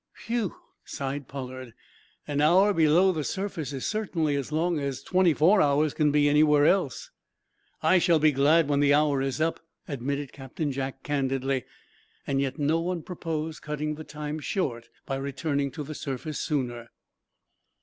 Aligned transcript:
"Whew!" 0.25 0.55
sighed 0.83 1.27
Pollard. 1.27 1.75
"An 2.27 2.41
hour 2.41 2.73
below 2.73 3.11
the 3.11 3.23
surface 3.23 3.71
is 3.71 3.85
certainly 3.85 4.35
as 4.35 4.51
long 4.51 4.79
as 4.79 5.03
twenty 5.03 5.31
four 5.31 5.61
hours 5.61 5.93
can 5.93 6.09
be 6.09 6.27
anywhere 6.27 6.65
else!" 6.65 7.11
"I 7.83 7.99
shall 7.99 8.17
be 8.17 8.31
glad 8.31 8.67
when 8.67 8.79
the 8.79 8.95
hour 8.95 9.21
is 9.21 9.39
up," 9.39 9.59
admitted 9.87 10.33
Captain 10.33 10.71
Jack, 10.71 11.03
candidly. 11.03 11.65
Yet 12.27 12.57
no 12.57 12.79
one 12.79 13.03
proposed 13.03 13.61
cutting 13.61 13.93
the 13.93 14.03
time 14.03 14.39
short 14.39 14.89
by 15.05 15.17
returning 15.17 15.69
to 15.69 15.83
the 15.83 15.93
surface 15.93 16.39
sooner. 16.39 16.89